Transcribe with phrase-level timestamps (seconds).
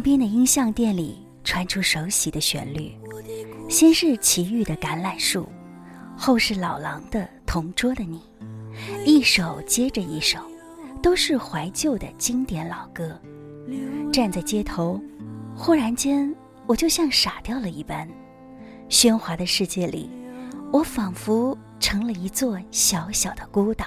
[0.00, 2.92] 边的音像店里传出熟悉的旋律，
[3.68, 5.42] 先是齐豫的《橄榄树》，
[6.16, 8.20] 后是老狼的《同桌的你》，
[9.04, 10.38] 一首接着一首，
[11.02, 13.20] 都是怀旧的经典老歌。
[14.12, 15.00] 站在街头，
[15.56, 16.34] 忽然间，
[16.66, 18.08] 我就像傻掉了一般。
[18.88, 20.10] 喧哗的世界里，
[20.72, 23.86] 我仿佛成了一座小小的孤岛，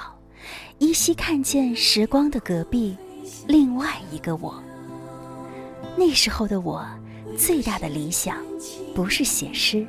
[0.80, 2.98] 依稀看见时光的隔壁，
[3.48, 4.64] 另外一个我。
[5.97, 6.86] 那时候的我，
[7.38, 8.38] 最大的理想，
[8.95, 9.86] 不是写诗，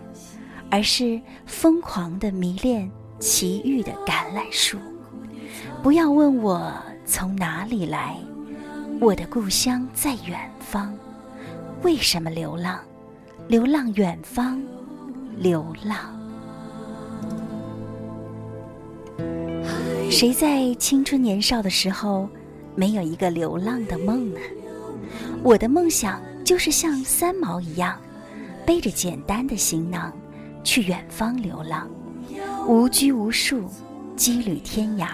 [0.70, 4.78] 而是疯狂的迷恋奇遇的橄榄树。
[5.82, 6.72] 不要问我
[7.04, 8.16] 从哪里来。
[9.00, 10.96] 我的故乡在远方，
[11.82, 12.78] 为什么流浪？
[13.48, 14.62] 流浪远方，
[15.36, 15.98] 流浪。
[20.10, 22.28] 谁在青春年少的时候
[22.76, 24.40] 没有一个流浪的梦呢？
[25.44, 28.00] 我的梦想就是像三毛一样，
[28.64, 30.10] 背着简单的行囊，
[30.64, 31.86] 去远方流浪，
[32.66, 33.68] 无拘无束，
[34.16, 35.06] 羁旅天涯，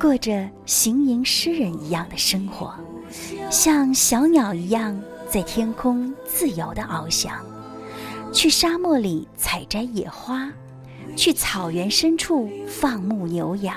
[0.00, 2.74] 过着行吟诗人一样的生活。
[3.50, 7.34] 像小鸟一样在天空自由地翱翔，
[8.32, 10.50] 去沙漠里采摘野花，
[11.14, 13.76] 去草原深处放牧牛羊。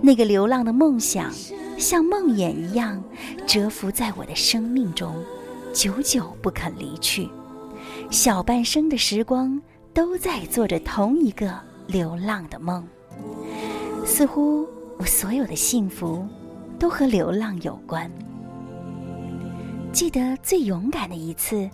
[0.00, 1.30] 那个流浪的梦想，
[1.78, 3.02] 像梦魇一样
[3.46, 5.14] 蛰伏在我的生命中，
[5.72, 7.28] 久久不肯离去。
[8.10, 9.60] 小半生的时光
[9.92, 11.52] 都在做着同一个
[11.86, 12.86] 流浪的梦。
[14.04, 14.66] 似乎
[14.98, 16.26] 我所有的幸福。
[16.76, 18.10] 都和流浪有关。
[19.92, 21.70] 记得最勇敢的一次，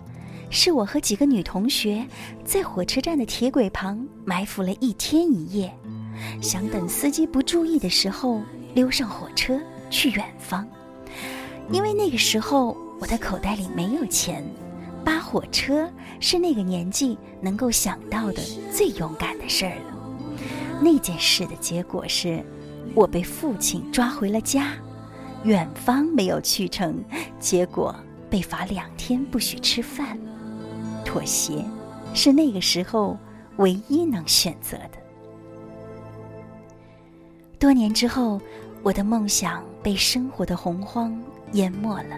[0.49, 2.05] 是我和几个女同学
[2.45, 5.73] 在火车站的铁轨旁埋伏了一天一夜，
[6.41, 8.41] 想等司机不注意的时候
[8.73, 9.59] 溜上火车
[9.91, 10.67] 去远方。
[11.69, 14.43] 因为那个时候我的口袋里没有钱，
[15.05, 15.87] 扒火车
[16.19, 18.41] 是那个年纪能够想到的
[18.71, 19.97] 最勇敢的事儿了。
[20.81, 22.43] 那件事的结果是，
[22.95, 24.73] 我被父亲抓回了家。
[25.43, 27.03] 远方没有去成，
[27.39, 27.95] 结果
[28.29, 30.17] 被罚两天不许吃饭。
[31.03, 31.65] 妥协，
[32.13, 33.17] 是那个时候
[33.57, 34.91] 唯一能选择的。
[37.57, 38.39] 多年之后，
[38.83, 41.15] 我的梦想被生活的洪荒
[41.53, 42.17] 淹没了，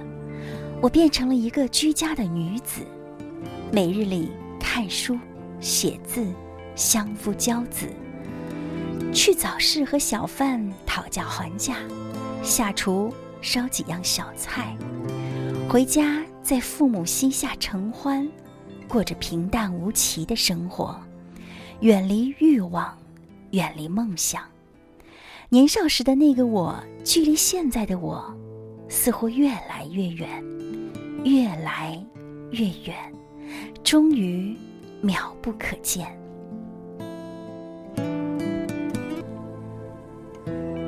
[0.81, 2.81] 我变成了一个居家的女子，
[3.71, 5.19] 每日里看书、
[5.59, 6.25] 写字、
[6.73, 7.87] 相夫教子，
[9.13, 11.75] 去早市和小贩讨价还价。
[12.41, 14.77] 下厨烧几样小菜，
[15.69, 18.25] 回家在父母膝下承欢，
[18.87, 20.97] 过着平淡无奇的生活，
[21.81, 22.97] 远离欲望，
[23.51, 24.41] 远离梦想。
[25.53, 28.25] 年少时的那个我，距离现在的我，
[28.89, 30.27] 似乎越来越远，
[31.23, 32.03] 越来
[32.49, 32.95] 越远，
[33.83, 34.57] 终于
[35.03, 36.07] 渺不可见。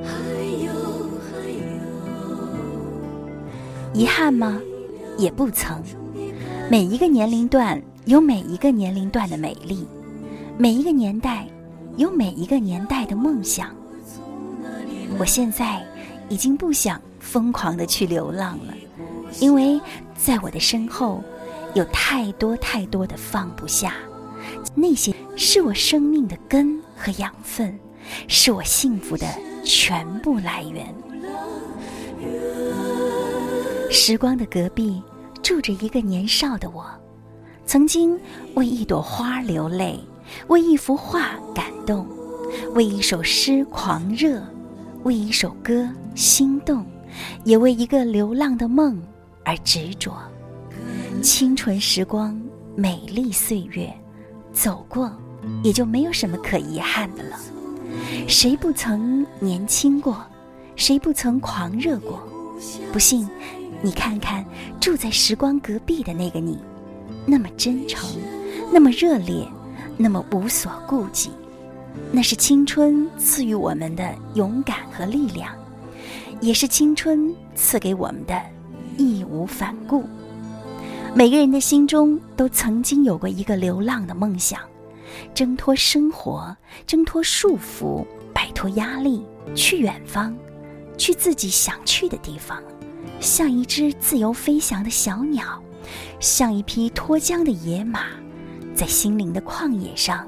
[0.04, 0.18] 还
[0.64, 0.74] 有
[1.30, 1.62] 还有
[3.94, 4.60] 遗憾吗？
[5.16, 5.80] 也不曾。
[6.72, 9.86] 每一个年龄段有每一个年龄段的美丽，
[10.58, 11.48] 每一个年代
[11.98, 13.70] 有每一个年代的梦想。
[15.18, 15.82] 我现在
[16.30, 18.74] 已经不想疯狂的去流浪了，
[19.40, 19.80] 因为
[20.16, 21.24] 在我的身后
[21.74, 23.94] 有太多太多的放不下。
[24.74, 27.78] 那些是我生命的根和养分，
[28.28, 29.26] 是我幸福的
[29.64, 30.94] 全部来源。
[33.90, 35.02] 时光的隔壁，
[35.42, 36.86] 住着一个年少的我，
[37.66, 38.20] 曾经
[38.56, 39.98] 为一朵花流泪，
[40.48, 42.06] 为一幅画感动，
[42.74, 44.42] 为一首诗狂热，
[45.06, 46.84] 为一首歌心动，
[47.44, 49.00] 也为一个流浪的梦
[49.44, 50.18] 而执着。
[51.22, 52.36] 清纯时光，
[52.76, 53.94] 美丽岁月，
[54.52, 55.16] 走过，
[55.64, 57.38] 也就没有什么可遗憾的了。
[58.28, 60.26] 谁不曾年轻过？
[60.76, 62.28] 谁不曾狂热过？
[62.92, 63.30] 不信。
[63.84, 64.44] 你看看
[64.82, 66.58] 住在时光隔壁的那个你，
[67.28, 68.10] 那么真诚，
[68.74, 69.48] 那么热烈，
[69.98, 71.30] 那么无所顾忌，
[72.12, 75.52] 那是青春赐予我们的勇敢和力量，
[76.40, 78.42] 也是青春赐给我们的
[78.98, 80.04] 义无反顾。
[81.14, 84.60] 每个人的心中都曾经有过一个流浪的梦想，
[85.34, 86.56] 挣脱生活，
[86.86, 89.26] 挣脱束缚，摆脱压力，
[89.56, 90.34] 去远方，
[90.98, 92.62] 去自己想去的地方。
[93.22, 95.62] 像一只自由飞翔的小鸟，
[96.20, 98.02] 像一匹脱缰的野马，
[98.76, 100.28] 在心灵的旷野上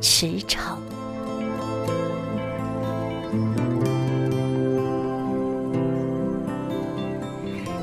[0.00, 0.76] 驰骋。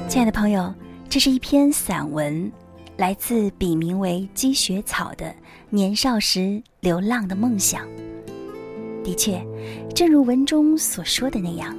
[0.10, 0.74] 亲爱的朋友，
[1.08, 2.52] 这是一篇散文，
[2.96, 5.34] 来自笔名为积雪草的
[5.70, 7.88] 年少时流浪的梦想。
[9.04, 9.46] 的确，
[9.94, 11.76] 正如文中所说的那样，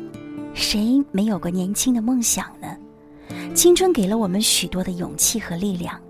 [0.54, 2.76] 谁没有过年轻的梦想呢？
[3.54, 6.00] 青春给了我们许多的勇气和力量。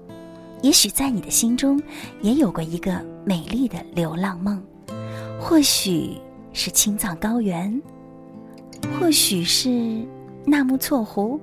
[0.63, 1.81] 也许在你的心中，
[2.21, 4.63] 也有过一个美丽的流浪梦，
[5.41, 6.17] 或许
[6.53, 7.81] 是青藏高原，
[8.99, 10.07] 或许是
[10.45, 11.41] 纳木错湖，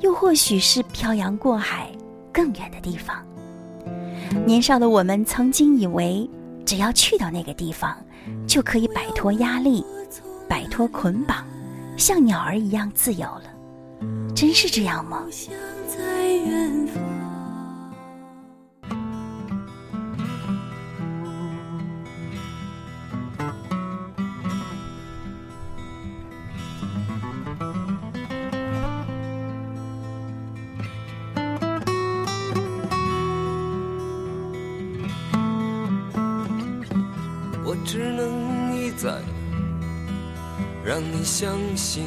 [0.00, 1.90] 又或许是漂洋过海
[2.32, 3.24] 更远的地方。
[4.46, 6.28] 年少的我们曾经以为，
[6.64, 7.96] 只要去到那个地方。
[8.46, 9.82] 就可以摆脱压力，
[10.46, 11.46] 摆脱捆绑，
[11.96, 13.44] 像鸟儿一样自由了。
[14.34, 15.24] 真是这样吗？
[40.88, 42.02] 让你相信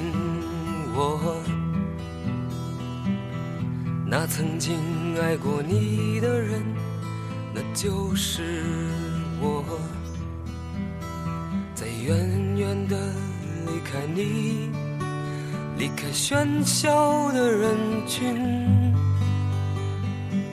[0.95, 1.35] 我，
[4.07, 4.75] 那曾经
[5.21, 6.63] 爱过你的人，
[7.53, 8.63] 那就是
[9.39, 9.63] 我。
[11.75, 12.97] 在远远的
[13.67, 14.71] 离开你，
[15.77, 17.77] 离开喧嚣的人
[18.07, 18.35] 群，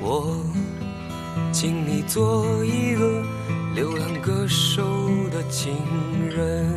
[0.03, 0.45] 我
[1.51, 3.23] 请你做一个
[3.75, 4.85] 流浪歌手
[5.31, 5.75] 的情
[6.29, 6.69] 人，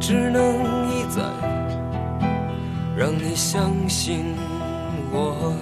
[0.00, 1.22] 只能一再
[2.96, 4.36] 让你相信
[5.12, 5.54] 我，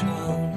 [0.00, 0.49] 长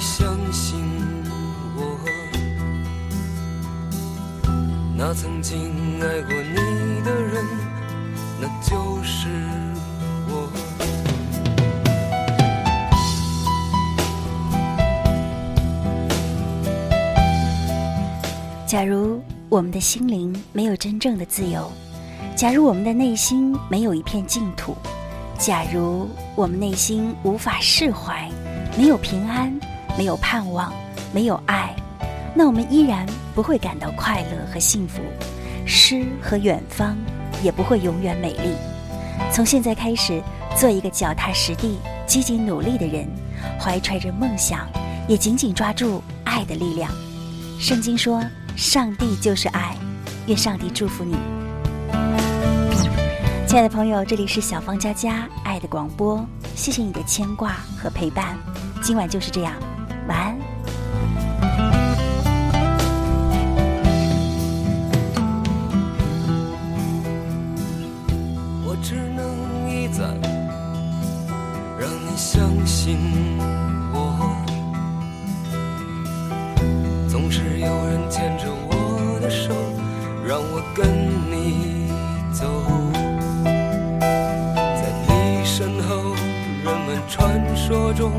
[0.00, 0.78] 相信
[1.76, 1.98] 我
[4.96, 7.44] 那曾经爱过你的人，
[8.40, 9.28] 那就是
[10.28, 10.48] 我。
[18.66, 21.70] 假如我们的心灵没有真正的自由，
[22.36, 24.76] 假如我们的内心没有一片净土，
[25.38, 28.30] 假如我们内心无法释怀，
[28.76, 29.58] 没有平安，
[29.98, 30.72] 没有盼望，
[31.12, 31.74] 没有爱。
[32.32, 35.02] 那我们依然不会感到快乐和幸福，
[35.66, 36.96] 诗和远方
[37.42, 38.54] 也不会永远美丽。
[39.32, 40.22] 从现在开始，
[40.56, 43.08] 做一个脚踏实地、积极努力的人，
[43.60, 44.68] 怀揣着梦想，
[45.08, 46.88] 也紧紧抓住爱的力量。
[47.58, 48.22] 圣经说
[48.54, 49.76] ：“上帝就是爱。”
[50.28, 51.16] 愿上帝祝福你，
[53.48, 54.04] 亲爱的朋友。
[54.04, 56.24] 这里是小芳佳佳爱的广播，
[56.54, 58.38] 谢谢你的牵挂和陪伴。
[58.80, 59.54] 今晚就是这样，
[60.08, 60.38] 晚安。
[68.64, 70.02] 我只能一再
[71.78, 72.96] 让你相信
[73.92, 74.34] 我，
[77.08, 79.54] 总是有人牵着我的手，
[80.26, 80.88] 让我跟
[81.30, 81.92] 你
[82.32, 82.46] 走。
[84.74, 86.14] 在你身后，
[86.64, 88.10] 人们传说中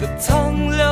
[0.00, 0.85] 的苍凉。